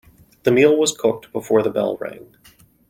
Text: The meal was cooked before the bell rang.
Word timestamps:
The 0.41 0.51
meal 0.51 0.75
was 0.75 0.97
cooked 0.97 1.31
before 1.31 1.61
the 1.61 1.69
bell 1.69 1.95
rang. 1.97 2.35